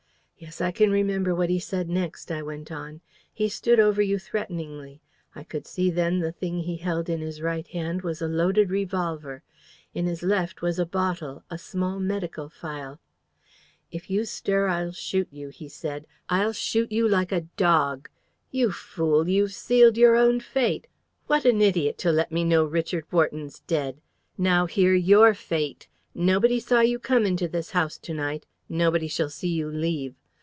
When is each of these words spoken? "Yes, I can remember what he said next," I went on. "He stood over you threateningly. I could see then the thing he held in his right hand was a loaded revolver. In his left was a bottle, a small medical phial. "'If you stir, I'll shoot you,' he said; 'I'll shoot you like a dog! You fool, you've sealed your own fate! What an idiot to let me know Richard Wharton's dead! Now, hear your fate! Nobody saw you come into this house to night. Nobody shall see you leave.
"Yes, 0.43 0.59
I 0.59 0.71
can 0.71 0.89
remember 0.89 1.35
what 1.35 1.51
he 1.51 1.59
said 1.59 1.87
next," 1.87 2.31
I 2.31 2.41
went 2.41 2.71
on. 2.71 3.01
"He 3.31 3.47
stood 3.47 3.79
over 3.79 4.01
you 4.01 4.17
threateningly. 4.17 4.99
I 5.35 5.43
could 5.43 5.67
see 5.67 5.91
then 5.91 6.17
the 6.17 6.31
thing 6.31 6.61
he 6.63 6.77
held 6.77 7.09
in 7.09 7.21
his 7.21 7.43
right 7.43 7.67
hand 7.67 8.01
was 8.01 8.23
a 8.23 8.27
loaded 8.27 8.71
revolver. 8.71 9.43
In 9.93 10.07
his 10.07 10.23
left 10.23 10.63
was 10.63 10.79
a 10.79 10.85
bottle, 10.85 11.43
a 11.51 11.59
small 11.59 11.99
medical 11.99 12.49
phial. 12.49 12.99
"'If 13.91 14.09
you 14.09 14.25
stir, 14.25 14.65
I'll 14.67 14.93
shoot 14.93 15.27
you,' 15.29 15.49
he 15.49 15.69
said; 15.69 16.07
'I'll 16.27 16.53
shoot 16.53 16.91
you 16.91 17.07
like 17.07 17.31
a 17.31 17.41
dog! 17.55 18.09
You 18.49 18.71
fool, 18.71 19.29
you've 19.29 19.53
sealed 19.53 19.95
your 19.95 20.15
own 20.15 20.39
fate! 20.39 20.87
What 21.27 21.45
an 21.45 21.61
idiot 21.61 21.99
to 21.99 22.11
let 22.11 22.31
me 22.31 22.43
know 22.43 22.65
Richard 22.65 23.05
Wharton's 23.11 23.59
dead! 23.67 24.01
Now, 24.39 24.65
hear 24.65 24.95
your 24.95 25.35
fate! 25.35 25.87
Nobody 26.15 26.59
saw 26.59 26.79
you 26.79 26.97
come 26.97 27.27
into 27.27 27.47
this 27.47 27.69
house 27.69 27.99
to 27.99 28.13
night. 28.15 28.47
Nobody 28.67 29.07
shall 29.07 29.29
see 29.29 29.49
you 29.49 29.69
leave. 29.69 30.15